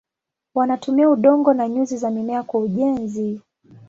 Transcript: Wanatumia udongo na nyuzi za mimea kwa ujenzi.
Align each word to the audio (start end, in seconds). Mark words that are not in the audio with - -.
Wanatumia 0.55 1.09
udongo 1.09 1.53
na 1.53 1.67
nyuzi 1.69 1.97
za 1.97 2.11
mimea 2.11 2.43
kwa 2.43 2.59
ujenzi. 2.59 3.41